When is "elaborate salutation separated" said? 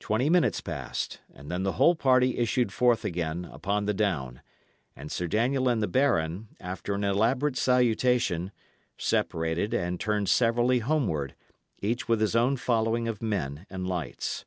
7.04-9.72